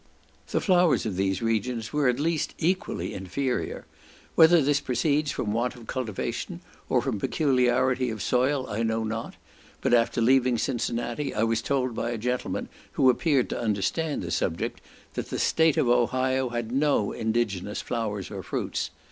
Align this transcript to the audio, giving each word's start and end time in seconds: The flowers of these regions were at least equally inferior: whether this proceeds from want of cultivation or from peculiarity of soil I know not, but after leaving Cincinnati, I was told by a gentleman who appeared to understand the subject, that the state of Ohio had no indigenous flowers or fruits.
The 0.49 0.59
flowers 0.59 1.05
of 1.05 1.15
these 1.15 1.43
regions 1.43 1.93
were 1.93 2.07
at 2.07 2.19
least 2.19 2.55
equally 2.57 3.13
inferior: 3.13 3.85
whether 4.33 4.59
this 4.59 4.79
proceeds 4.79 5.29
from 5.29 5.53
want 5.53 5.75
of 5.75 5.85
cultivation 5.85 6.61
or 6.89 7.03
from 7.03 7.19
peculiarity 7.19 8.09
of 8.09 8.23
soil 8.23 8.65
I 8.67 8.81
know 8.81 9.03
not, 9.03 9.35
but 9.79 9.93
after 9.93 10.19
leaving 10.19 10.57
Cincinnati, 10.57 11.35
I 11.35 11.43
was 11.43 11.61
told 11.61 11.93
by 11.93 12.09
a 12.09 12.17
gentleman 12.17 12.67
who 12.93 13.11
appeared 13.11 13.47
to 13.51 13.61
understand 13.61 14.23
the 14.23 14.31
subject, 14.31 14.81
that 15.13 15.29
the 15.29 15.37
state 15.37 15.77
of 15.77 15.87
Ohio 15.87 16.49
had 16.49 16.71
no 16.71 17.11
indigenous 17.11 17.79
flowers 17.79 18.31
or 18.31 18.41
fruits. 18.41 18.89